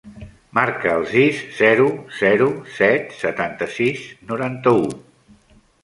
[0.59, 1.85] Marca el sis, zero,
[2.23, 2.49] zero,
[2.81, 4.85] set, setanta-sis, noranta-u.